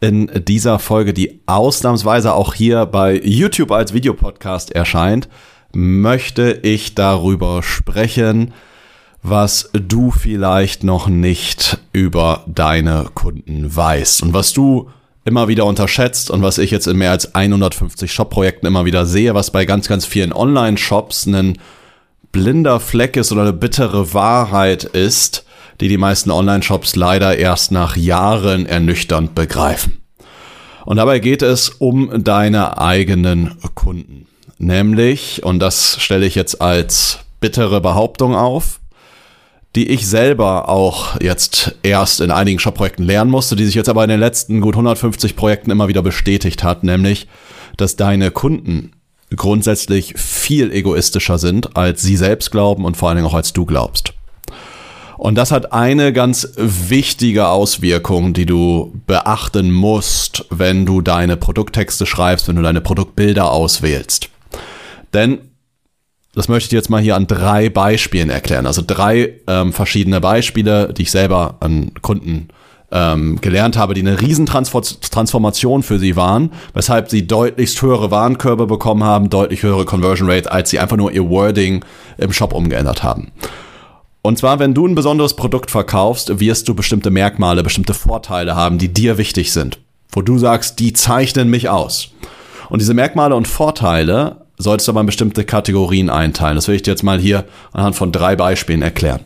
in 0.00 0.30
dieser 0.44 0.78
Folge, 0.78 1.12
die 1.12 1.40
ausnahmsweise 1.46 2.34
auch 2.34 2.54
hier 2.54 2.86
bei 2.86 3.20
YouTube 3.22 3.72
als 3.72 3.92
Videopodcast 3.92 4.72
erscheint, 4.72 5.28
möchte 5.72 6.60
ich 6.62 6.94
darüber 6.94 7.62
sprechen, 7.62 8.54
was 9.22 9.70
du 9.72 10.10
vielleicht 10.10 10.84
noch 10.84 11.08
nicht 11.08 11.78
über 11.92 12.44
deine 12.46 13.06
Kunden 13.14 13.74
weißt 13.74 14.22
und 14.22 14.32
was 14.32 14.52
du 14.52 14.88
immer 15.24 15.48
wieder 15.48 15.66
unterschätzt 15.66 16.30
und 16.30 16.42
was 16.42 16.58
ich 16.58 16.70
jetzt 16.70 16.86
in 16.86 16.96
mehr 16.96 17.10
als 17.10 17.34
150 17.34 18.10
Shop-Projekten 18.10 18.66
immer 18.66 18.84
wieder 18.84 19.04
sehe, 19.04 19.34
was 19.34 19.50
bei 19.50 19.64
ganz, 19.66 19.88
ganz 19.88 20.06
vielen 20.06 20.32
Online-Shops 20.32 21.26
ein 21.26 21.58
blinder 22.32 22.80
Fleck 22.80 23.16
ist 23.16 23.32
oder 23.32 23.42
eine 23.42 23.52
bittere 23.52 24.14
Wahrheit 24.14 24.84
ist, 24.84 25.44
die 25.80 25.88
die 25.88 25.98
meisten 25.98 26.30
Online-Shops 26.30 26.96
leider 26.96 27.36
erst 27.36 27.72
nach 27.72 27.96
Jahren 27.96 28.66
ernüchternd 28.66 29.34
begreifen. 29.34 29.98
Und 30.84 30.96
dabei 30.96 31.18
geht 31.18 31.42
es 31.42 31.68
um 31.68 32.24
deine 32.24 32.78
eigenen 32.78 33.56
Kunden. 33.74 34.26
Nämlich, 34.58 35.44
und 35.44 35.60
das 35.60 36.00
stelle 36.00 36.26
ich 36.26 36.34
jetzt 36.34 36.60
als 36.60 37.20
bittere 37.40 37.80
Behauptung 37.80 38.34
auf, 38.34 38.80
die 39.76 39.88
ich 39.88 40.08
selber 40.08 40.68
auch 40.68 41.20
jetzt 41.20 41.76
erst 41.82 42.20
in 42.20 42.30
einigen 42.30 42.58
Shop-Projekten 42.58 43.04
lernen 43.04 43.30
musste, 43.30 43.54
die 43.54 43.66
sich 43.66 43.74
jetzt 43.74 43.88
aber 43.88 44.02
in 44.02 44.10
den 44.10 44.18
letzten 44.18 44.60
gut 44.60 44.74
150 44.74 45.36
Projekten 45.36 45.70
immer 45.70 45.88
wieder 45.88 46.02
bestätigt 46.02 46.64
hat, 46.64 46.84
nämlich, 46.84 47.28
dass 47.76 47.96
deine 47.96 48.30
Kunden 48.30 48.92
grundsätzlich 49.36 50.14
viel 50.16 50.72
egoistischer 50.72 51.38
sind, 51.38 51.76
als 51.76 52.02
sie 52.02 52.16
selbst 52.16 52.50
glauben 52.50 52.84
und 52.84 52.96
vor 52.96 53.08
allen 53.08 53.16
Dingen 53.16 53.28
auch 53.28 53.34
als 53.34 53.52
du 53.52 53.66
glaubst. 53.66 54.14
Und 55.18 55.34
das 55.34 55.50
hat 55.50 55.72
eine 55.72 56.12
ganz 56.12 56.48
wichtige 56.56 57.48
Auswirkung, 57.48 58.34
die 58.34 58.46
du 58.46 58.92
beachten 59.06 59.72
musst, 59.72 60.46
wenn 60.50 60.86
du 60.86 61.00
deine 61.00 61.36
Produkttexte 61.36 62.06
schreibst, 62.06 62.46
wenn 62.46 62.54
du 62.54 62.62
deine 62.62 62.80
Produktbilder 62.80 63.50
auswählst. 63.50 64.30
Denn 65.12 65.38
das 66.34 66.48
möchte 66.48 66.66
ich 66.66 66.72
jetzt 66.72 66.88
mal 66.88 67.02
hier 67.02 67.16
an 67.16 67.26
drei 67.26 67.68
Beispielen 67.68 68.30
erklären. 68.30 68.64
Also 68.64 68.80
drei 68.86 69.34
ähm, 69.48 69.72
verschiedene 69.72 70.20
Beispiele, 70.20 70.94
die 70.94 71.02
ich 71.02 71.10
selber 71.10 71.56
an 71.58 71.90
Kunden 72.00 72.48
ähm, 72.92 73.40
gelernt 73.40 73.76
habe, 73.76 73.94
die 73.94 74.02
eine 74.02 74.20
Riesentransformation 74.20 75.82
für 75.82 75.98
sie 75.98 76.14
waren, 76.14 76.52
weshalb 76.74 77.10
sie 77.10 77.26
deutlichst 77.26 77.82
höhere 77.82 78.12
Warenkörbe 78.12 78.68
bekommen 78.68 79.02
haben, 79.02 79.30
deutlich 79.30 79.64
höhere 79.64 79.84
Conversion 79.84 80.30
Rate, 80.30 80.52
als 80.52 80.70
sie 80.70 80.78
einfach 80.78 80.96
nur 80.96 81.10
ihr 81.10 81.28
Wording 81.28 81.84
im 82.18 82.32
Shop 82.32 82.52
umgeändert 82.52 83.02
haben. 83.02 83.32
Und 84.22 84.38
zwar, 84.38 84.58
wenn 84.58 84.74
du 84.74 84.86
ein 84.86 84.94
besonderes 84.94 85.36
Produkt 85.36 85.70
verkaufst, 85.70 86.40
wirst 86.40 86.68
du 86.68 86.74
bestimmte 86.74 87.10
Merkmale, 87.10 87.62
bestimmte 87.62 87.94
Vorteile 87.94 88.56
haben, 88.56 88.78
die 88.78 88.92
dir 88.92 89.16
wichtig 89.18 89.52
sind, 89.52 89.78
wo 90.10 90.22
du 90.22 90.38
sagst, 90.38 90.80
die 90.80 90.92
zeichnen 90.92 91.48
mich 91.48 91.68
aus. 91.68 92.10
Und 92.68 92.80
diese 92.80 92.94
Merkmale 92.94 93.34
und 93.34 93.48
Vorteile 93.48 94.42
solltest 94.58 94.88
du 94.88 94.92
aber 94.92 95.00
in 95.00 95.06
bestimmte 95.06 95.44
Kategorien 95.44 96.10
einteilen. 96.10 96.56
Das 96.56 96.68
will 96.68 96.74
ich 96.74 96.82
dir 96.82 96.90
jetzt 96.90 97.04
mal 97.04 97.18
hier 97.18 97.44
anhand 97.72 97.96
von 97.96 98.12
drei 98.12 98.36
Beispielen 98.36 98.82
erklären. 98.82 99.20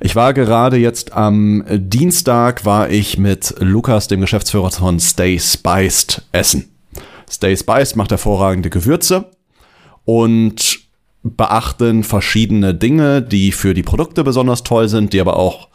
Ich 0.00 0.14
war 0.14 0.34
gerade 0.34 0.76
jetzt 0.76 1.12
am 1.12 1.64
Dienstag 1.70 2.64
war 2.64 2.90
ich 2.90 3.18
mit 3.18 3.54
Lukas, 3.58 4.08
dem 4.08 4.20
Geschäftsführer 4.20 4.70
von 4.70 5.00
Stay 5.00 5.38
Spiced, 5.38 6.22
essen. 6.32 6.70
Stay 7.30 7.56
Spiced 7.56 7.96
macht 7.96 8.10
hervorragende 8.10 8.68
Gewürze 8.68 9.30
und 10.04 10.77
beachten 11.36 12.04
verschiedene 12.04 12.74
Dinge, 12.74 13.22
die 13.22 13.52
für 13.52 13.74
die 13.74 13.82
Produkte 13.82 14.24
besonders 14.24 14.62
toll 14.62 14.88
sind, 14.88 15.12
die 15.12 15.20
aber 15.20 15.36
auch 15.36 15.68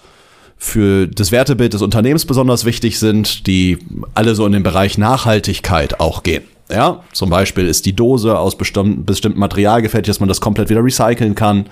für 0.58 1.08
das 1.08 1.32
Wertebild 1.32 1.74
des 1.74 1.82
Unternehmens 1.82 2.26
besonders 2.26 2.64
wichtig 2.64 2.98
sind, 2.98 3.48
die 3.48 3.80
alle 4.14 4.34
so 4.34 4.46
in 4.46 4.54
den 4.54 4.64
Bereich 4.64 4.98
Nachhaltigkeit 4.98 6.00
auch 6.00 6.24
gehen. 6.24 6.44
Ja, 6.72 7.04
zum 7.12 7.30
Beispiel 7.30 7.68
ist 7.68 7.86
die 7.86 7.96
Dose 7.96 8.38
aus 8.40 8.58
bestimmten, 8.58 9.04
bestimmten 9.04 9.40
Material 9.40 9.82
gefertigt, 9.82 10.10
dass 10.10 10.20
man 10.22 10.30
das 10.30 10.40
komplett 10.42 10.70
wieder 10.70 10.84
recyceln 10.84 11.36
kann. 11.36 11.66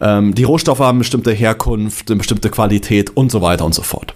Ähm, 0.00 0.34
die 0.34 0.44
Rohstoffe 0.44 0.78
haben 0.78 0.98
bestimmte 0.98 1.32
Herkunft, 1.32 2.10
eine 2.10 2.18
bestimmte 2.18 2.50
Qualität 2.50 3.16
und 3.16 3.30
so 3.32 3.42
weiter 3.42 3.64
und 3.64 3.74
so 3.74 3.82
fort. 3.82 4.14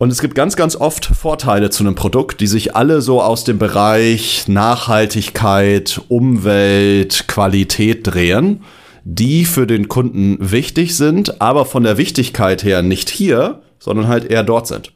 Und 0.00 0.10
es 0.10 0.22
gibt 0.22 0.34
ganz, 0.34 0.56
ganz 0.56 0.76
oft 0.76 1.04
Vorteile 1.04 1.68
zu 1.68 1.84
einem 1.84 1.94
Produkt, 1.94 2.40
die 2.40 2.46
sich 2.46 2.74
alle 2.74 3.02
so 3.02 3.20
aus 3.20 3.44
dem 3.44 3.58
Bereich 3.58 4.48
Nachhaltigkeit, 4.48 6.00
Umwelt, 6.08 7.28
Qualität 7.28 8.06
drehen, 8.06 8.62
die 9.04 9.44
für 9.44 9.66
den 9.66 9.88
Kunden 9.88 10.38
wichtig 10.40 10.96
sind, 10.96 11.42
aber 11.42 11.66
von 11.66 11.82
der 11.82 11.98
Wichtigkeit 11.98 12.64
her 12.64 12.80
nicht 12.80 13.10
hier, 13.10 13.60
sondern 13.78 14.08
halt 14.08 14.24
eher 14.24 14.42
dort 14.42 14.68
sind. 14.68 14.94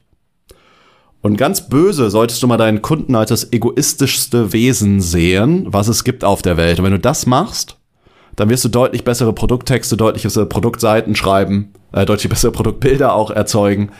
Und 1.20 1.36
ganz 1.36 1.68
böse 1.68 2.08
solltest 2.08 2.42
du 2.42 2.46
mal 2.46 2.56
deinen 2.56 2.80
Kunden 2.80 3.14
als 3.14 3.28
das 3.28 3.52
egoistischste 3.52 4.54
Wesen 4.54 5.02
sehen, 5.02 5.66
was 5.66 5.88
es 5.88 6.04
gibt 6.04 6.24
auf 6.24 6.40
der 6.40 6.56
Welt. 6.56 6.78
Und 6.78 6.86
wenn 6.86 6.92
du 6.92 6.98
das 6.98 7.26
machst, 7.26 7.76
dann 8.36 8.48
wirst 8.48 8.64
du 8.64 8.70
deutlich 8.70 9.04
bessere 9.04 9.34
Produkttexte, 9.34 9.98
deutlich 9.98 10.22
bessere 10.22 10.46
Produktseiten 10.46 11.14
schreiben, 11.14 11.74
äh, 11.92 12.06
deutlich 12.06 12.30
bessere 12.30 12.52
Produktbilder 12.52 13.12
auch 13.12 13.30
erzeugen, 13.30 13.90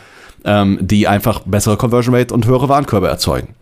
ähm, 0.45 0.77
die 0.81 1.07
einfach 1.07 1.41
bessere 1.45 1.77
Conversion 1.77 2.15
Rate 2.15 2.33
und 2.33 2.45
höhere 2.45 2.69
Warenkörbe 2.69 3.07
erzeugen. 3.07 3.55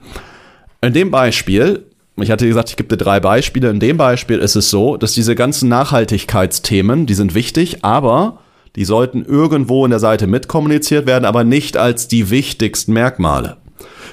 In 0.82 0.94
dem 0.94 1.12
Beispiel, 1.12 1.86
ich 2.18 2.30
hatte 2.30 2.48
gesagt, 2.48 2.70
ich 2.70 2.76
gebe 2.76 2.90
dir 2.90 3.04
drei 3.04 3.20
Beispiele. 3.20 3.70
In 3.70 3.80
dem 3.80 3.98
Beispiel 3.98 4.40
ist 4.40 4.56
es 4.56 4.70
so, 4.70 4.98
dass 4.98 5.14
diese 5.14 5.34
ganzen 5.34 5.70
Nachhaltigkeitsthemen, 5.70 7.06
die 7.06 7.14
sind 7.14 7.34
wichtig, 7.34 7.84
aber 7.84 8.40
die 8.76 8.86
sollten 8.86 9.24
irgendwo 9.24 9.86
in 9.86 9.92
der 9.92 10.00
Seite 10.00 10.28
mitkommuniziert 10.28 11.06
werden, 11.06 11.26
aber 11.26 11.44
nicht 11.44 11.78
als 11.78 12.08
die 12.08 12.30
wichtigsten 12.30 12.94
Merkmale. 12.94 13.58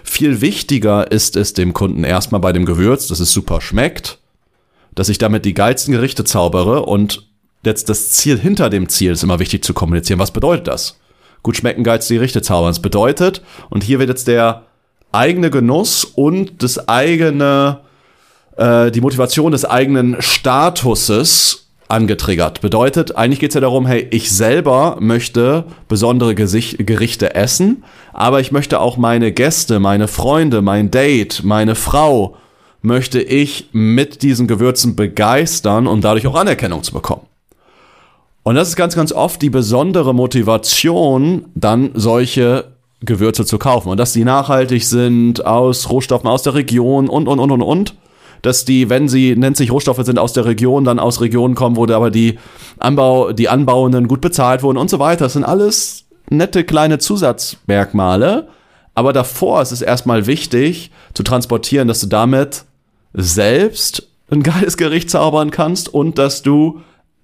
Viel 0.04 0.41
wichtiger 0.41 1.10
ist 1.10 1.37
es 1.37 1.52
dem 1.52 1.72
Kunden 1.72 2.04
erstmal 2.04 2.41
bei 2.41 2.52
dem 2.52 2.66
Gewürz, 2.66 3.06
dass 3.08 3.20
es 3.20 3.32
super 3.32 3.60
schmeckt, 3.60 4.19
dass 4.94 5.08
ich 5.08 5.19
damit 5.19 5.44
die 5.44 5.54
geilsten 5.54 5.92
Gerichte 5.92 6.25
zaubere 6.25 6.84
und 6.87 7.28
jetzt 7.64 7.88
das 7.88 8.10
Ziel 8.10 8.38
hinter 8.38 8.70
dem 8.70 8.88
Ziel 8.88 9.12
ist 9.12 9.22
immer 9.22 9.38
wichtig 9.38 9.64
zu 9.64 9.75
kommunizieren. 9.75 10.19
Was 10.19 10.31
bedeutet 10.31 10.69
das? 10.69 10.98
Gut 11.43 11.56
schmecken, 11.56 11.84
geilste 11.84 12.15
Gerichte 12.15 12.43
zaubern. 12.43 12.71
Das 12.71 12.83
bedeutet, 12.83 13.43
und 13.71 13.83
hier 13.83 13.99
wird 13.99 14.09
jetzt 14.09 14.28
der 14.28 14.65
eigene 15.12 15.51
Genuss 15.51 16.05
und 16.05 16.62
das 16.62 16.89
eigene, 16.89 17.81
äh, 18.56 18.91
die 18.91 19.01
Motivation 19.01 19.53
des 19.53 19.65
eigenen 19.65 20.21
Statuses 20.21 21.69
angetriggert. 21.89 22.61
Bedeutet, 22.61 23.17
eigentlich 23.17 23.41
geht 23.41 23.50
es 23.50 23.55
ja 23.55 23.61
darum, 23.61 23.87
hey, 23.87 24.06
ich 24.11 24.31
selber 24.31 24.97
möchte 25.00 25.65
besondere 25.89 26.34
Gesicht, 26.34 26.87
Gerichte 26.87 27.34
essen, 27.34 27.84
aber 28.12 28.41
ich 28.41 28.53
möchte 28.53 28.81
auch 28.81 28.97
meine 28.97 29.33
Gäste, 29.33 29.81
meine 29.81 30.09
Freunde, 30.09 30.62
mein 30.62 30.91
Date, 30.91 31.43
meine 31.43 31.75
Frau, 31.75 32.37
möchte 32.83 33.21
ich 33.21 33.69
mit 33.73 34.23
diesen 34.23 34.47
Gewürzen 34.47 34.97
begeistern 34.97 35.87
und 35.87 36.03
dadurch 36.03 36.27
auch 36.27 36.34
Anerkennung 36.34 36.83
zu 36.83 36.93
bekommen. 36.93 37.30
Und 38.43 38.55
das 38.55 38.69
ist 38.69 38.77
ganz, 38.77 38.95
ganz 38.95 39.12
oft 39.12 39.43
die 39.43 39.51
besondere 39.51 40.15
Motivation, 40.15 41.47
dann 41.55 41.91
solche 41.95 42.64
Gewürze 43.03 43.44
zu 43.44 43.59
kaufen. 43.59 43.88
Und 43.88 43.99
dass 43.99 44.12
die 44.12 44.25
nachhaltig 44.25 44.85
sind, 44.85 45.44
aus 45.44 45.91
Rohstoffen 45.91 46.29
aus 46.29 46.43
der 46.43 46.55
Region 46.55 47.09
und, 47.09 47.29
und, 47.29 47.38
und, 47.38 47.50
und, 47.50 47.62
und 47.62 47.94
dass 48.43 48.64
die, 48.64 48.88
wenn 48.88 49.09
sie, 49.09 49.37
nennt 49.37 49.56
sich 49.56 49.70
Rohstoffe 49.70 50.03
sind 50.05 50.19
aus 50.19 50.32
der 50.32 50.47
Region, 50.47 50.85
dann 50.85 50.99
aus 50.99 51.20
Regionen 51.20 51.55
kommen, 51.55 51.76
wo 51.76 51.85
aber 51.85 52.11
die 52.11 52.38
Anbau, 52.79 53.32
die 53.32 53.49
Anbauenden 53.49 54.09
gut 54.09 54.20
bezahlt 54.20 54.62
wurden 54.62 54.79
und 54.79 54.88
so 54.88 54.99
weiter. 54.99 55.26
Das 55.26 55.35
sind 55.35 55.44
alles 55.44 56.06
nette 56.31 56.64
kleine 56.64 56.99
Zusatzmerkmale. 56.99 58.49
Aber 58.94 59.12
davor 59.12 59.62
ist 59.62 59.73
es 59.73 59.82
erstmal 59.82 60.26
wichtig 60.26 60.91
zu 61.14 61.23
transportieren, 61.23 61.88
dass 61.88 62.00
du 62.00 62.06
damit 62.06 62.64
selbst 63.12 64.09
ein 64.31 64.43
geiles 64.43 64.76
Gericht 64.76 65.11
zaubern 65.11 65.50
kannst 65.50 65.93
und 65.93 66.19
dass 66.19 66.43
du 66.43 66.81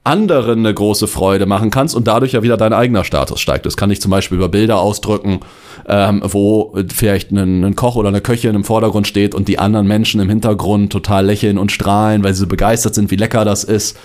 anderen 0.07 0.61
eine 0.61 0.73
große 0.73 1.09
Freude 1.09 1.47
machen 1.47 1.71
kannst 1.71 1.95
und 1.95 2.07
dadurch 2.07 2.33
ja 2.33 2.43
wieder 2.43 2.57
dein 2.57 2.73
eigener 2.73 3.05
Status 3.05 3.41
steigt. 3.41 3.67
Das 3.67 3.77
kann 3.77 3.91
ich 3.91 4.01
zum 4.01 4.11
Beispiel 4.11 4.39
über 4.39 4.49
Bilder 4.49 4.79
ausdrücken, 4.79 5.41
ähm, 5.89 6.23
wo 6.25 6.77
vielleicht 6.95 7.33
ein, 7.33 7.65
ein, 7.65 7.77
Koch 7.77 7.97
oder 7.97 8.09
eine 8.09 8.21
Köchin 8.21 8.55
im 8.55 8.65
Vordergrund 8.65 9.07
steht 9.07 9.35
und 9.35 9.49
die 9.49 9.59
anderen 9.59 9.87
Menschen 9.87 10.21
im 10.21 10.29
Hintergrund 10.29 10.93
total 10.93 11.27
lächeln 11.27 11.59
und 11.59 11.73
strahlen, 11.73 12.23
weil 12.23 12.35
sie 12.35 12.41
so 12.41 12.47
begeistert 12.47 12.95
sind, 12.95 13.11
wie 13.11 13.17
lecker 13.17 13.45
das 13.45 13.65
ist 13.65 13.99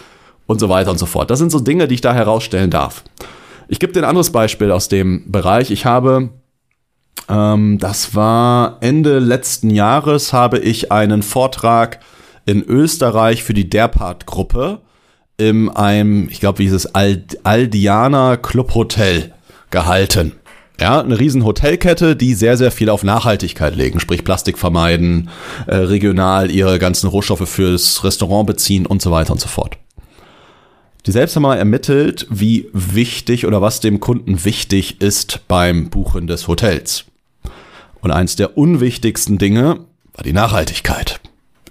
und 0.48 0.60
so 0.60 0.70
weiter 0.70 0.92
und 0.92 0.98
so 0.98 1.06
fort. 1.06 1.30
Das 1.30 1.40
sind 1.40 1.52
so 1.52 1.60
Dinge, 1.60 1.88
die 1.88 1.96
ich 1.96 2.02
da 2.02 2.14
herausstellen 2.14 2.72
darf. 2.72 3.04
Ich 3.68 3.80
gebe 3.80 3.94
dir 3.94 4.02
ein 4.02 4.10
anderes 4.10 4.32
Beispiel 4.32 4.72
aus 4.72 4.90
dem 4.90 5.32
Bereich. 5.32 5.72
Ich 5.72 5.86
habe 5.86 6.30
Ähm, 7.30 7.78
das 7.80 8.16
war 8.16 8.78
Ende 8.82 9.20
letzten 9.20 9.70
Jahres 9.70 10.34
habe 10.34 10.58
ich 10.60 10.92
einen 10.92 11.22
Vortrag 11.22 12.00
in 12.46 12.64
Österreich 12.64 13.44
für 13.44 13.54
die 13.54 13.70
Derpart-Gruppe 13.70 14.82
in 15.42 15.70
einem, 15.70 16.30
ich 16.30 16.40
glaube, 16.40 16.60
wie 16.60 16.64
hieß 16.64 16.74
es, 16.74 16.94
Aldiana 16.94 18.38
Club 18.38 18.76
Hotel 18.76 19.34
gehalten. 19.72 20.34
Ja, 20.80 21.00
eine 21.00 21.20
riesen 21.20 21.46
Hotelkette, 21.46 22.16
die 22.16 22.34
sehr, 22.34 22.58
sehr 22.58 22.72
viel 22.72 22.90
auf 22.90 23.04
Nachhaltigkeit 23.04 23.76
legen, 23.76 24.00
sprich 24.00 24.24
Plastik 24.24 24.58
vermeiden, 24.58 25.30
äh, 25.68 25.76
regional 25.76 26.50
ihre 26.50 26.80
ganzen 26.80 27.08
Rohstoffe 27.08 27.48
fürs 27.48 28.04
Restaurant 28.04 28.48
beziehen 28.48 28.86
und 28.86 29.02
so 29.02 29.12
weiter 29.12 29.32
und 29.32 29.40
so 29.40 29.48
fort. 29.48 29.78
Die 31.06 31.12
selbst 31.12 31.36
haben 31.36 31.44
mal 31.44 31.58
ermittelt, 31.58 32.28
wie 32.30 32.70
wichtig 32.74 33.48
oder 33.48 33.62
was 33.62 33.80
dem 33.80 34.00
Kunden 34.00 34.44
wichtig 34.46 35.02
ist 35.02 35.42
beim 35.48 35.90
Buchen 35.90 36.28
des 36.28 36.48
Hotels. 36.48 37.06
Und 38.02 38.12
eins 38.12 38.36
der 38.36 38.58
unwichtigsten 38.58 39.38
Dinge 39.38 39.80
war 40.14 40.24
die 40.24 40.34
Nachhaltigkeit. 40.34 41.20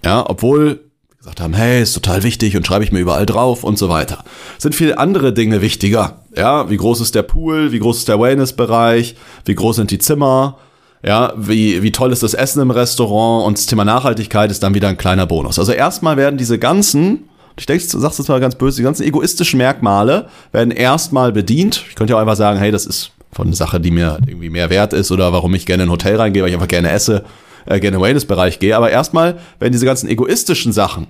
Ja, 0.04 0.28
obwohl 0.28 0.89
gesagt 1.20 1.42
haben, 1.42 1.52
hey, 1.52 1.82
ist 1.82 1.92
total 1.92 2.22
wichtig 2.22 2.56
und 2.56 2.66
schreibe 2.66 2.82
ich 2.82 2.92
mir 2.92 2.98
überall 2.98 3.26
drauf 3.26 3.62
und 3.62 3.76
so 3.76 3.90
weiter. 3.90 4.24
Sind 4.56 4.74
viele 4.74 4.96
andere 4.96 5.34
Dinge 5.34 5.60
wichtiger. 5.60 6.22
Ja, 6.34 6.70
wie 6.70 6.78
groß 6.78 7.02
ist 7.02 7.14
der 7.14 7.22
Pool, 7.22 7.72
wie 7.72 7.78
groß 7.78 7.98
ist 7.98 8.08
der 8.08 8.18
Wellnessbereich, 8.18 9.16
wie 9.44 9.54
groß 9.54 9.76
sind 9.76 9.90
die 9.90 9.98
Zimmer, 9.98 10.56
ja, 11.04 11.34
wie, 11.36 11.82
wie 11.82 11.92
toll 11.92 12.12
ist 12.12 12.22
das 12.22 12.32
Essen 12.32 12.62
im 12.62 12.70
Restaurant 12.70 13.46
und 13.46 13.58
das 13.58 13.66
Thema 13.66 13.84
Nachhaltigkeit 13.84 14.50
ist 14.50 14.62
dann 14.62 14.72
wieder 14.72 14.88
ein 14.88 14.96
kleiner 14.96 15.26
Bonus. 15.26 15.58
Also 15.58 15.72
erstmal 15.72 16.16
werden 16.16 16.38
diese 16.38 16.58
ganzen, 16.58 17.28
ich 17.58 17.66
denke, 17.66 17.86
du 17.86 17.98
sagst 17.98 18.18
es 18.18 18.28
mal 18.28 18.40
ganz 18.40 18.54
böse, 18.54 18.78
die 18.78 18.84
ganzen 18.84 19.02
egoistischen 19.02 19.58
Merkmale 19.58 20.28
werden 20.52 20.70
erstmal 20.70 21.32
bedient. 21.32 21.84
Ich 21.90 21.96
könnte 21.96 22.12
ja 22.12 22.16
auch 22.16 22.22
einfach 22.22 22.36
sagen, 22.36 22.58
hey, 22.58 22.70
das 22.70 22.86
ist 22.86 23.10
von 23.30 23.52
Sache, 23.52 23.78
die 23.78 23.90
mir 23.90 24.16
irgendwie 24.26 24.48
mehr 24.48 24.70
wert 24.70 24.94
ist 24.94 25.12
oder 25.12 25.34
warum 25.34 25.52
ich 25.52 25.66
gerne 25.66 25.82
in 25.82 25.90
ein 25.90 25.92
Hotel 25.92 26.16
reingehe, 26.16 26.42
weil 26.42 26.48
ich 26.48 26.54
einfach 26.54 26.66
gerne 26.66 26.90
esse 26.90 27.24
äh, 27.66 27.80
gerne 27.80 28.00
Wellness-Bereich 28.00 28.58
gehe. 28.58 28.76
Aber 28.76 28.90
erstmal 28.90 29.38
werden 29.58 29.72
diese 29.72 29.86
ganzen 29.86 30.08
egoistischen 30.08 30.72
Sachen, 30.72 31.08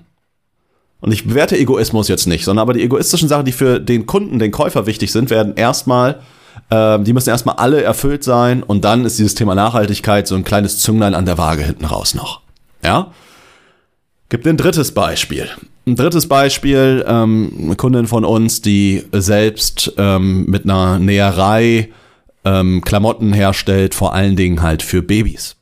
und 1.00 1.12
ich 1.12 1.26
bewerte 1.26 1.56
Egoismus 1.56 2.08
jetzt 2.08 2.26
nicht, 2.26 2.44
sondern 2.44 2.62
aber 2.62 2.74
die 2.74 2.82
egoistischen 2.82 3.28
Sachen, 3.28 3.46
die 3.46 3.52
für 3.52 3.80
den 3.80 4.06
Kunden, 4.06 4.38
den 4.38 4.50
Käufer 4.50 4.86
wichtig 4.86 5.12
sind, 5.12 5.30
werden 5.30 5.54
erstmal, 5.56 6.20
äh, 6.68 6.98
die 7.00 7.12
müssen 7.12 7.30
erstmal 7.30 7.56
alle 7.56 7.82
erfüllt 7.82 8.22
sein 8.22 8.62
und 8.62 8.84
dann 8.84 9.04
ist 9.04 9.18
dieses 9.18 9.34
Thema 9.34 9.54
Nachhaltigkeit 9.54 10.26
so 10.28 10.34
ein 10.34 10.44
kleines 10.44 10.78
Zünglein 10.78 11.14
an 11.14 11.24
der 11.24 11.38
Waage 11.38 11.62
hinten 11.62 11.86
raus 11.86 12.14
noch. 12.14 12.42
Ja? 12.84 13.12
Gibt 14.28 14.46
ein 14.46 14.58
drittes 14.58 14.92
Beispiel. 14.92 15.48
Ein 15.86 15.96
drittes 15.96 16.28
Beispiel, 16.28 17.04
ähm, 17.08 17.52
eine 17.58 17.76
Kundin 17.76 18.06
von 18.06 18.24
uns, 18.24 18.60
die 18.60 19.02
selbst 19.12 19.94
ähm, 19.96 20.44
mit 20.46 20.64
einer 20.64 20.98
Näherei 20.98 21.88
ähm, 22.44 22.82
Klamotten 22.82 23.32
herstellt, 23.32 23.94
vor 23.94 24.14
allen 24.14 24.36
Dingen 24.36 24.62
halt 24.62 24.82
für 24.82 25.02
Babys. 25.02 25.56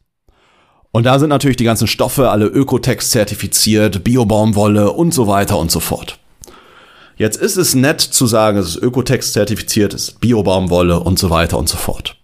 Und 0.99 1.05
da 1.05 1.21
sind 1.21 1.29
natürlich 1.29 1.57
die 1.57 1.63
ganzen 1.63 1.87
Stoffe 1.87 2.29
alle 2.29 2.47
Ökotex 2.47 3.11
zertifiziert, 3.11 4.03
Biobaumwolle 4.03 4.91
und 4.91 5.15
so 5.15 5.29
weiter 5.29 5.57
und 5.57 5.71
so 5.71 5.79
fort. 5.79 6.19
Jetzt 7.17 7.41
ist 7.41 7.57
es 7.57 7.77
nett 7.77 8.01
zu 8.01 8.27
sagen, 8.27 8.59
es 8.59 8.71
ist 8.71 8.83
Ökotex 8.83 9.33
zertifiziert, 9.33 9.95
es 9.95 10.09
ist 10.09 10.21
Biobaumwolle 10.21 10.99
und 10.99 11.17
so 11.17 11.31
weiter 11.31 11.57
und 11.57 11.69
so 11.69 11.77
fort. 11.77 12.17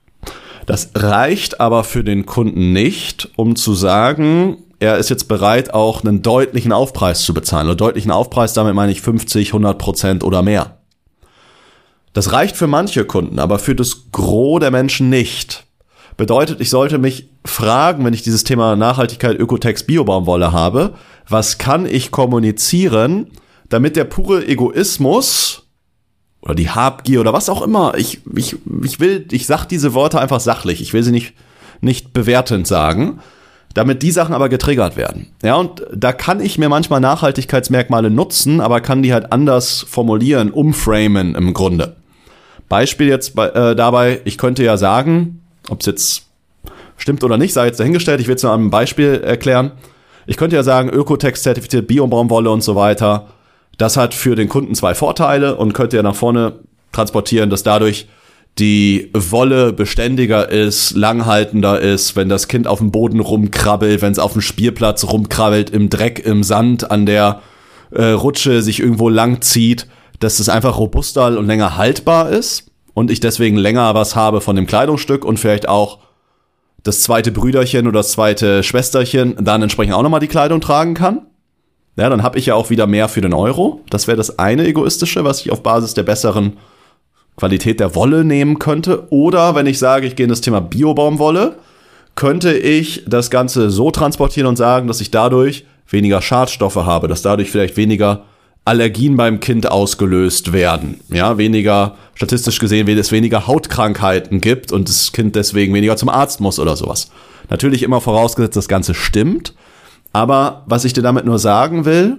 Das 0.66 0.90
reicht 0.96 1.60
aber 1.60 1.84
für 1.84 2.02
den 2.02 2.26
Kunden 2.26 2.72
nicht, 2.72 3.30
um 3.36 3.54
zu 3.54 3.74
sagen, 3.74 4.56
er 4.80 4.98
ist 4.98 5.08
jetzt 5.08 5.28
bereit, 5.28 5.72
auch 5.72 6.02
einen 6.02 6.22
deutlichen 6.22 6.72
Aufpreis 6.72 7.22
zu 7.22 7.32
bezahlen. 7.32 7.68
Und 7.68 7.80
deutlichen 7.80 8.10
Aufpreis, 8.10 8.54
damit 8.54 8.74
meine 8.74 8.90
ich 8.90 9.02
50, 9.02 9.50
100 9.50 9.78
Prozent 9.78 10.24
oder 10.24 10.42
mehr. 10.42 10.78
Das 12.12 12.32
reicht 12.32 12.56
für 12.56 12.66
manche 12.66 13.04
Kunden, 13.04 13.38
aber 13.38 13.60
für 13.60 13.76
das 13.76 14.10
Gros 14.10 14.58
der 14.58 14.72
Menschen 14.72 15.10
nicht. 15.10 15.64
Bedeutet, 16.16 16.60
ich 16.60 16.70
sollte 16.70 16.98
mich 16.98 17.28
fragen, 17.44 18.04
wenn 18.04 18.14
ich 18.14 18.22
dieses 18.22 18.44
Thema 18.44 18.76
Nachhaltigkeit, 18.76 19.38
Ökotext, 19.38 19.86
Biobaumwolle 19.86 20.52
habe, 20.52 20.94
was 21.28 21.58
kann 21.58 21.86
ich 21.86 22.10
kommunizieren, 22.10 23.30
damit 23.68 23.96
der 23.96 24.04
pure 24.04 24.46
Egoismus 24.46 25.66
oder 26.40 26.54
die 26.54 26.70
Habgier 26.70 27.20
oder 27.20 27.32
was 27.32 27.48
auch 27.48 27.62
immer, 27.62 27.94
ich, 27.96 28.20
ich, 28.36 28.56
ich 28.84 29.00
will, 29.00 29.26
ich 29.30 29.46
sag 29.46 29.64
diese 29.66 29.94
Worte 29.94 30.20
einfach 30.20 30.40
sachlich, 30.40 30.80
ich 30.80 30.92
will 30.92 31.02
sie 31.02 31.10
nicht, 31.10 31.34
nicht 31.80 32.12
bewertend 32.12 32.66
sagen, 32.66 33.20
damit 33.72 34.02
die 34.02 34.12
Sachen 34.12 34.34
aber 34.34 34.48
getriggert 34.48 34.96
werden. 34.96 35.32
Ja, 35.42 35.56
und 35.56 35.84
da 35.92 36.12
kann 36.12 36.40
ich 36.40 36.58
mir 36.58 36.68
manchmal 36.68 37.00
Nachhaltigkeitsmerkmale 37.00 38.10
nutzen, 38.10 38.60
aber 38.60 38.80
kann 38.80 39.02
die 39.02 39.12
halt 39.12 39.32
anders 39.32 39.84
formulieren, 39.88 40.52
umframen 40.52 41.34
im 41.34 41.54
Grunde. 41.54 41.96
Beispiel 42.68 43.08
jetzt 43.08 43.34
bei, 43.34 43.48
äh, 43.48 43.74
dabei, 43.74 44.20
ich 44.24 44.38
könnte 44.38 44.62
ja 44.62 44.76
sagen, 44.76 45.40
ob 45.68 45.80
es 45.80 45.86
jetzt 45.86 46.22
stimmt 46.96 47.24
oder 47.24 47.38
nicht, 47.38 47.52
sei 47.52 47.66
jetzt 47.66 47.80
dahingestellt. 47.80 48.20
Ich 48.20 48.28
will 48.28 48.36
es 48.36 48.42
nur 48.42 48.52
an 48.52 48.60
einem 48.60 48.70
Beispiel 48.70 49.20
erklären. 49.24 49.72
Ich 50.26 50.36
könnte 50.36 50.56
ja 50.56 50.62
sagen, 50.62 50.88
Ökotex 50.88 51.42
zertifiziert 51.42 51.86
Biobaumwolle 51.86 52.50
und 52.50 52.62
so 52.62 52.76
weiter. 52.76 53.28
Das 53.76 53.96
hat 53.96 54.14
für 54.14 54.36
den 54.36 54.48
Kunden 54.48 54.74
zwei 54.74 54.94
Vorteile 54.94 55.56
und 55.56 55.74
könnte 55.74 55.96
ja 55.96 56.02
nach 56.02 56.14
vorne 56.14 56.60
transportieren, 56.92 57.50
dass 57.50 57.62
dadurch 57.62 58.08
die 58.58 59.10
Wolle 59.12 59.72
beständiger 59.72 60.48
ist, 60.48 60.92
langhaltender 60.92 61.80
ist, 61.80 62.14
wenn 62.14 62.28
das 62.28 62.46
Kind 62.46 62.68
auf 62.68 62.78
dem 62.78 62.92
Boden 62.92 63.18
rumkrabbelt, 63.18 64.00
wenn 64.00 64.12
es 64.12 64.20
auf 64.20 64.32
dem 64.32 64.42
Spielplatz 64.42 65.04
rumkrabbelt, 65.04 65.70
im 65.70 65.90
Dreck, 65.90 66.24
im 66.24 66.44
Sand, 66.44 66.90
an 66.90 67.04
der 67.04 67.42
äh, 67.90 68.04
Rutsche 68.10 68.62
sich 68.62 68.78
irgendwo 68.78 69.08
lang 69.08 69.42
zieht, 69.42 69.88
dass 70.20 70.38
es 70.38 70.48
einfach 70.48 70.78
robuster 70.78 71.36
und 71.36 71.48
länger 71.48 71.76
haltbar 71.76 72.30
ist 72.30 72.70
und 72.94 73.10
ich 73.10 73.20
deswegen 73.20 73.56
länger 73.56 73.94
was 73.94 74.16
habe 74.16 74.40
von 74.40 74.56
dem 74.56 74.66
Kleidungsstück 74.66 75.24
und 75.24 75.38
vielleicht 75.38 75.68
auch 75.68 75.98
das 76.82 77.02
zweite 77.02 77.32
Brüderchen 77.32 77.86
oder 77.86 78.00
das 78.00 78.12
zweite 78.12 78.62
Schwesterchen 78.62 79.36
dann 79.40 79.62
entsprechend 79.62 79.94
auch 79.94 80.02
nochmal 80.02 80.20
die 80.20 80.28
Kleidung 80.28 80.60
tragen 80.60 80.94
kann. 80.94 81.26
Ja, 81.96 82.08
dann 82.08 82.22
habe 82.22 82.38
ich 82.38 82.46
ja 82.46 82.54
auch 82.54 82.70
wieder 82.70 82.86
mehr 82.86 83.08
für 83.08 83.20
den 83.20 83.32
Euro. 83.32 83.80
Das 83.88 84.06
wäre 84.06 84.16
das 84.16 84.38
eine 84.38 84.66
egoistische, 84.66 85.24
was 85.24 85.40
ich 85.40 85.52
auf 85.52 85.62
Basis 85.62 85.94
der 85.94 86.02
besseren 86.02 86.54
Qualität 87.36 87.80
der 87.80 87.94
Wolle 87.94 88.24
nehmen 88.24 88.58
könnte. 88.58 89.06
Oder 89.10 89.54
wenn 89.54 89.66
ich 89.66 89.78
sage, 89.78 90.06
ich 90.06 90.16
gehe 90.16 90.24
in 90.24 90.30
das 90.30 90.40
Thema 90.40 90.60
Biobaumwolle, 90.60 91.56
könnte 92.16 92.56
ich 92.56 93.04
das 93.06 93.30
Ganze 93.30 93.70
so 93.70 93.90
transportieren 93.90 94.48
und 94.48 94.56
sagen, 94.56 94.86
dass 94.86 95.00
ich 95.00 95.10
dadurch 95.10 95.64
weniger 95.88 96.22
Schadstoffe 96.22 96.76
habe, 96.76 97.08
dass 97.08 97.22
dadurch 97.22 97.50
vielleicht 97.50 97.76
weniger 97.76 98.24
Allergien 98.64 99.16
beim 99.16 99.40
Kind 99.40 99.70
ausgelöst 99.70 100.52
werden. 100.52 101.00
Ja, 101.10 101.36
weniger, 101.36 101.96
statistisch 102.14 102.58
gesehen, 102.58 102.86
wenn 102.86 102.96
es 102.96 103.12
weniger 103.12 103.46
Hautkrankheiten 103.46 104.40
gibt 104.40 104.72
und 104.72 104.88
das 104.88 105.12
Kind 105.12 105.36
deswegen 105.36 105.74
weniger 105.74 105.96
zum 105.96 106.08
Arzt 106.08 106.40
muss 106.40 106.58
oder 106.58 106.76
sowas. 106.76 107.10
Natürlich 107.50 107.82
immer 107.82 108.00
vorausgesetzt, 108.00 108.56
das 108.56 108.68
Ganze 108.68 108.94
stimmt. 108.94 109.54
Aber 110.12 110.62
was 110.66 110.84
ich 110.84 110.94
dir 110.94 111.02
damit 111.02 111.26
nur 111.26 111.38
sagen 111.38 111.84
will, 111.84 112.18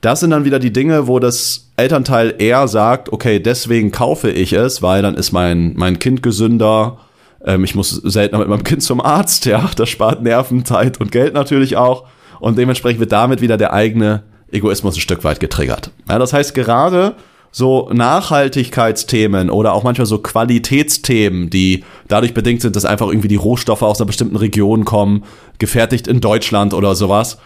das 0.00 0.20
sind 0.20 0.30
dann 0.30 0.44
wieder 0.44 0.58
die 0.58 0.72
Dinge, 0.72 1.06
wo 1.06 1.18
das 1.18 1.72
Elternteil 1.76 2.34
eher 2.38 2.68
sagt, 2.68 3.12
okay, 3.12 3.40
deswegen 3.40 3.92
kaufe 3.92 4.30
ich 4.30 4.52
es, 4.52 4.82
weil 4.82 5.02
dann 5.02 5.16
ist 5.16 5.32
mein, 5.32 5.74
mein 5.76 5.98
Kind 5.98 6.22
gesünder, 6.22 6.98
ähm, 7.44 7.64
ich 7.64 7.74
muss 7.74 7.90
seltener 7.90 8.38
mit 8.38 8.48
meinem 8.48 8.64
Kind 8.64 8.82
zum 8.82 9.00
Arzt, 9.00 9.44
ja, 9.46 9.68
das 9.76 9.88
spart 9.90 10.22
Nerven, 10.22 10.64
Zeit 10.64 11.00
und 11.00 11.12
Geld 11.12 11.34
natürlich 11.34 11.76
auch. 11.76 12.06
Und 12.40 12.56
dementsprechend 12.56 13.00
wird 13.00 13.12
damit 13.12 13.40
wieder 13.40 13.56
der 13.56 13.72
eigene 13.72 14.22
Egoismus 14.50 14.96
ein 14.96 15.00
Stück 15.00 15.24
weit 15.24 15.40
getriggert. 15.40 15.90
Ja, 16.08 16.18
das 16.18 16.32
heißt, 16.32 16.54
gerade 16.54 17.14
so 17.50 17.88
Nachhaltigkeitsthemen 17.92 19.48
oder 19.48 19.72
auch 19.72 19.82
manchmal 19.82 20.06
so 20.06 20.18
Qualitätsthemen, 20.18 21.48
die 21.48 21.84
dadurch 22.06 22.34
bedingt 22.34 22.60
sind, 22.60 22.76
dass 22.76 22.84
einfach 22.84 23.08
irgendwie 23.08 23.28
die 23.28 23.36
Rohstoffe 23.36 23.82
aus 23.82 23.98
einer 23.98 24.06
bestimmten 24.06 24.36
Region 24.36 24.84
kommen, 24.84 25.24
gefertigt 25.58 26.06
in 26.06 26.20
Deutschland 26.20 26.74
oder 26.74 26.94
sowas, 26.94 27.38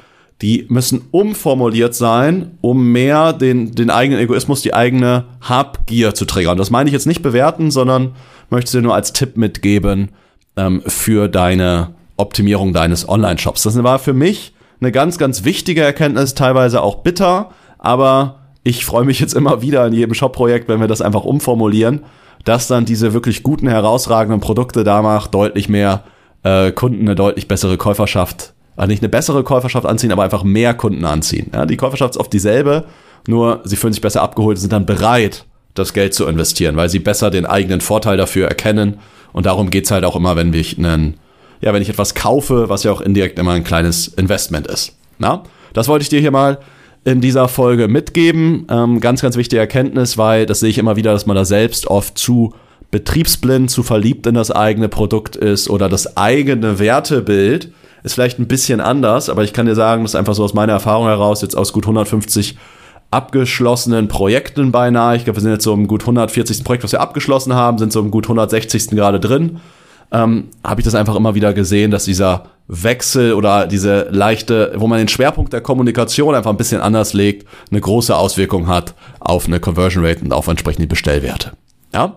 die 0.43 0.67
müssen 0.69 1.03
umformuliert 1.11 1.95
sein, 1.95 2.59
um 2.61 2.91
mehr 2.93 3.33
den, 3.33 3.75
den 3.75 3.91
eigenen 3.91 4.21
Egoismus, 4.21 4.63
die 4.63 4.75
eigene 4.75 5.27
Habgier 5.43 6.15
zu 6.15 6.25
triggern. 6.25 6.59
Das 6.59 6.71
meine 6.71 6.89
ich 6.89 6.95
jetzt 6.95 7.07
nicht 7.07 7.23
bewerten, 7.23 7.71
sondern 7.71 8.17
möchte 8.49 8.73
dir 8.73 8.83
nur 8.83 8.95
als 8.95 9.13
Tipp 9.13 9.37
mitgeben 9.37 10.11
ähm, 10.57 10.83
für 10.87 11.29
deine 11.29 11.95
Optimierung 12.17 12.73
deines 12.73 13.09
Online-Shops. 13.09 13.63
Das 13.63 13.81
war 13.83 13.99
für 13.99 14.15
mich 14.15 14.55
eine 14.81 14.93
ganz, 14.93 15.19
ganz 15.19 15.45
wichtige 15.45 15.83
Erkenntnis, 15.83 16.35
teilweise 16.35 16.83
auch 16.83 16.97
bitter, 16.97 17.51
aber 17.79 18.41
ich 18.63 18.85
freue 18.85 19.05
mich 19.05 19.21
jetzt 19.21 19.35
immer 19.35 19.63
wieder 19.63 19.87
in 19.87 19.93
jedem 19.93 20.15
Shop-Projekt, 20.15 20.69
wenn 20.69 20.81
wir 20.81 20.89
das 20.89 21.01
einfach 21.01 21.25
umformulieren, 21.25 22.05
dass 22.45 22.67
dann 22.67 22.85
diese 22.85 23.13
wirklich 23.13 23.43
guten, 23.43 23.69
herausragenden 23.69 24.41
Produkte 24.41 24.85
da 24.85 25.03
macht, 25.03 25.35
deutlich 25.35 25.69
mehr 25.69 26.05
äh, 26.43 26.73
Kunden 26.73 27.03
eine 27.03 27.15
deutlich 27.15 27.49
bessere 27.49 27.77
Käuferschaft, 27.77 28.55
also 28.77 28.89
nicht 28.89 29.03
eine 29.03 29.09
bessere 29.09 29.45
Käuferschaft 29.45 29.87
anziehen, 29.87 30.13
aber 30.13 30.23
einfach 30.23 30.45
mehr 30.45 30.75
Kunden 30.75 31.05
anziehen. 31.05 31.51
Ja, 31.53 31.67
die 31.67 31.77
Käuferschaft 31.77 32.15
ist 32.15 32.21
oft 32.21 32.33
dieselbe, 32.33 32.85
nur 33.27 33.61
sie 33.65 33.77
fühlen 33.77 33.93
sich 33.93 34.03
besser 34.03 34.23
abgeholt, 34.23 34.59
sind 34.59 34.73
dann 34.73 34.87
bereit, 34.87 35.45
das 35.75 35.93
Geld 35.93 36.15
zu 36.15 36.27
investieren, 36.27 36.77
weil 36.77 36.89
sie 36.89 36.99
besser 36.99 37.31
den 37.31 37.47
eigenen 37.47 37.81
Vorteil 37.81 38.17
dafür 38.17 38.49
erkennen. 38.49 38.99
Und 39.33 39.47
darum 39.47 39.71
geht's 39.71 39.91
halt 39.91 40.05
auch 40.05 40.17
immer, 40.17 40.37
wenn 40.37 40.53
wir 40.53 40.65
einen 40.79 41.19
ja, 41.61 41.73
wenn 41.73 41.83
ich 41.83 41.89
etwas 41.89 42.15
kaufe, 42.15 42.69
was 42.69 42.85
ja 42.85 42.93
auch 42.93 43.01
indirekt 43.01 43.39
immer 43.39 43.53
ein 43.53 43.65
kleines 43.65 44.09
Investment 44.09 44.67
ist. 44.67 44.97
Na, 45.19 45.43
das 45.73 45.89
wollte 45.89 46.03
ich 46.03 46.09
dir 46.09 46.21
hier 46.21 46.31
mal 46.31 46.59
in 47.05 47.21
dieser 47.21 47.49
Folge 47.49 47.89
mitgeben. 47.89 48.67
Ähm, 48.71 49.01
ganz, 49.01 49.23
ganz 49.23 49.37
wichtige 49.37 49.61
Erkenntnis, 49.61 50.19
weil 50.19 50.47
das 50.47 50.61
sehe 50.61 50.71
ich 50.71 50.79
immer 50.79 50.97
wieder, 50.97 51.13
dass 51.13 51.27
man 51.27 51.37
da 51.37 51.45
selbst 51.45 51.87
oft 51.87 52.19
zu 52.19 52.55
betriebsblind, 52.91 53.71
zu 53.71 53.83
verliebt 53.83 54.27
in 54.27 54.35
das 54.35 54.51
eigene 54.51 54.89
Produkt 54.89 55.37
ist 55.37 55.71
oder 55.71 55.89
das 55.89 56.17
eigene 56.17 56.79
Wertebild, 56.79 57.73
ist 58.03 58.15
vielleicht 58.15 58.39
ein 58.39 58.49
bisschen 58.49 58.81
anders, 58.81 59.29
aber 59.29 59.45
ich 59.45 59.53
kann 59.53 59.67
dir 59.67 59.75
sagen, 59.75 60.03
das 60.03 60.13
ist 60.13 60.17
einfach 60.17 60.35
so 60.35 60.43
aus 60.43 60.55
meiner 60.55 60.73
Erfahrung 60.73 61.07
heraus, 61.07 61.43
jetzt 61.43 61.57
aus 61.57 61.73
gut 61.73 61.85
150 61.85 62.57
abgeschlossenen 63.11 64.09
Projekten 64.09 64.73
beinahe. 64.73 65.17
Ich 65.17 65.25
glaube, 65.25 65.39
wir 65.39 65.43
sind 65.43 65.53
jetzt 65.53 65.65
so 65.65 65.75
im 65.75 65.89
gut 65.89 66.03
140. 66.03 66.65
Projekt, 66.65 66.85
was 66.85 66.93
wir 66.93 67.01
abgeschlossen 67.01 67.55
haben, 67.55 67.79
sind 67.79 67.93
so 67.93 68.01
im 68.01 68.11
gut 68.11 68.25
160. 68.25 68.91
gerade 68.91 69.21
drin. 69.21 69.61
Ähm, 70.13 70.49
habe 70.65 70.81
ich 70.81 70.85
das 70.85 70.95
einfach 70.95 71.15
immer 71.15 71.35
wieder 71.35 71.53
gesehen, 71.53 71.91
dass 71.91 72.05
dieser 72.05 72.45
Wechsel 72.67 73.35
oder 73.35 73.67
diese 73.67 74.09
leichte, 74.11 74.73
wo 74.77 74.87
man 74.87 74.99
den 74.99 75.09
Schwerpunkt 75.09 75.53
der 75.53 75.61
Kommunikation 75.61 76.35
einfach 76.35 76.51
ein 76.51 76.57
bisschen 76.57 76.81
anders 76.81 77.15
legt, 77.15 77.47
eine 77.71 77.81
große 77.81 78.15
Auswirkung 78.15 78.69
hat 78.69 78.95
auf 79.19 79.47
eine 79.47 79.61
Conversion 79.61 80.05
Rate 80.05 80.23
und 80.23 80.33
auf 80.33 80.47
entsprechende 80.47 80.87
Bestellwerte. 80.87 81.53
Ja? 81.93 82.17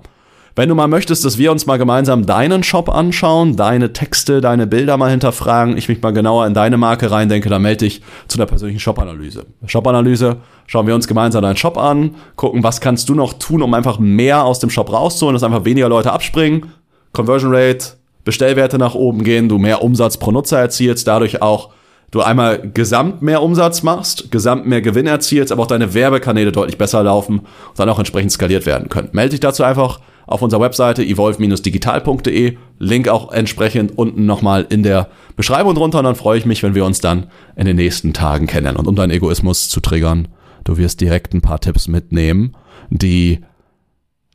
Wenn 0.55 0.69
du 0.69 0.75
mal 0.75 0.87
möchtest, 0.87 1.25
dass 1.25 1.39
wir 1.39 1.51
uns 1.51 1.65
mal 1.65 1.77
gemeinsam 1.77 2.27
deinen 2.27 2.61
Shop 2.61 2.87
anschauen, 2.87 3.55
deine 3.55 3.91
Texte, 3.91 4.39
deine 4.39 4.67
Bilder 4.67 4.97
mal 4.97 5.09
hinterfragen, 5.09 5.75
ich 5.77 5.89
mich 5.89 5.99
mal 6.03 6.13
genauer 6.13 6.45
in 6.45 6.53
deine 6.53 6.77
Marke 6.77 7.09
reindenke, 7.09 7.49
dann 7.49 7.63
melde 7.63 7.85
dich 7.85 8.03
zu 8.27 8.37
einer 8.37 8.45
persönlichen 8.45 8.79
Shop-Analyse. 8.79 9.47
Shop-Analyse, 9.65 10.37
schauen 10.67 10.85
wir 10.85 10.93
uns 10.93 11.07
gemeinsam 11.07 11.41
deinen 11.41 11.57
Shop 11.57 11.75
an, 11.75 12.13
gucken, 12.35 12.63
was 12.63 12.81
kannst 12.81 13.09
du 13.09 13.15
noch 13.15 13.33
tun, 13.33 13.63
um 13.63 13.73
einfach 13.73 13.97
mehr 13.97 14.43
aus 14.43 14.59
dem 14.59 14.69
Shop 14.69 14.93
rauszuholen, 14.93 15.33
dass 15.33 15.41
einfach 15.41 15.65
weniger 15.65 15.89
Leute 15.89 16.13
abspringen, 16.13 16.67
Conversion 17.13 17.53
Rate, 17.53 17.93
Bestellwerte 18.25 18.77
nach 18.77 18.95
oben 18.95 19.23
gehen, 19.23 19.49
du 19.49 19.57
mehr 19.57 19.81
Umsatz 19.81 20.17
pro 20.17 20.31
Nutzer 20.31 20.59
erzielst, 20.59 21.07
dadurch 21.07 21.41
auch 21.41 21.69
du 22.11 22.21
einmal 22.21 22.71
gesamt 22.73 23.21
mehr 23.21 23.41
Umsatz 23.41 23.81
machst, 23.81 24.31
gesamt 24.31 24.67
mehr 24.67 24.81
Gewinn 24.81 25.07
erzielst, 25.07 25.51
aber 25.51 25.63
auch 25.63 25.67
deine 25.67 25.93
Werbekanäle 25.93 26.51
deutlich 26.51 26.77
besser 26.77 27.03
laufen 27.03 27.39
und 27.39 27.79
dann 27.79 27.89
auch 27.89 27.99
entsprechend 27.99 28.31
skaliert 28.31 28.65
werden 28.65 28.89
können. 28.89 29.09
Melde 29.13 29.31
dich 29.31 29.39
dazu 29.39 29.63
einfach 29.63 29.99
auf 30.27 30.41
unserer 30.41 30.61
Webseite 30.61 31.03
evolve-digital.de. 31.03 32.57
Link 32.79 33.07
auch 33.07 33.31
entsprechend 33.31 33.97
unten 33.97 34.25
nochmal 34.25 34.65
in 34.69 34.83
der 34.83 35.09
Beschreibung 35.35 35.75
drunter. 35.75 35.99
Und 35.99 36.05
dann 36.05 36.15
freue 36.15 36.37
ich 36.37 36.45
mich, 36.45 36.63
wenn 36.63 36.75
wir 36.75 36.85
uns 36.85 37.01
dann 37.01 37.27
in 37.55 37.65
den 37.65 37.75
nächsten 37.75 38.13
Tagen 38.13 38.47
kennenlernen. 38.47 38.79
Und 38.79 38.87
um 38.87 38.95
deinen 38.95 39.11
Egoismus 39.11 39.69
zu 39.69 39.79
triggern, 39.79 40.29
du 40.63 40.77
wirst 40.77 41.01
direkt 41.01 41.33
ein 41.33 41.41
paar 41.41 41.59
Tipps 41.59 41.87
mitnehmen, 41.87 42.55
die 42.89 43.41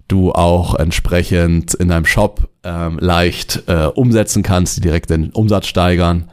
du 0.08 0.32
auch 0.32 0.74
entsprechend 0.74 1.74
in 1.74 1.88
deinem 1.88 2.06
Shop 2.06 2.48
ähm, 2.64 2.98
leicht 2.98 3.64
äh, 3.66 3.86
umsetzen 3.86 4.42
kannst, 4.42 4.76
die 4.76 4.80
direkt 4.80 5.10
den 5.10 5.30
Umsatz 5.30 5.66
steigern. 5.66 6.30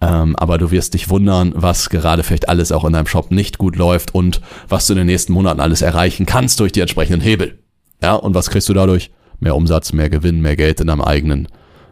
Ähm, 0.00 0.36
aber 0.36 0.58
du 0.58 0.70
wirst 0.70 0.94
dich 0.94 1.08
wundern, 1.08 1.52
was 1.56 1.90
gerade 1.90 2.22
vielleicht 2.22 2.48
alles 2.48 2.70
auch 2.70 2.84
in 2.84 2.92
deinem 2.92 3.06
Shop 3.06 3.30
nicht 3.30 3.58
gut 3.58 3.76
läuft 3.76 4.14
und 4.14 4.40
was 4.68 4.86
du 4.86 4.92
in 4.92 4.98
den 4.98 5.06
nächsten 5.06 5.32
Monaten 5.32 5.60
alles 5.60 5.82
erreichen 5.82 6.26
kannst 6.26 6.60
durch 6.60 6.72
die 6.72 6.80
entsprechenden 6.80 7.20
Hebel. 7.20 7.58
Ja, 8.02 8.14
und 8.14 8.34
was 8.34 8.50
kriegst 8.50 8.68
du 8.68 8.74
dadurch? 8.74 9.10
Mehr 9.40 9.56
Umsatz, 9.56 9.92
mehr 9.92 10.10
Gewinn, 10.10 10.40
mehr 10.40 10.56
Geld 10.56 10.80
in 10.80 10.86
deinem 10.86 11.00
eigenen 11.00 11.48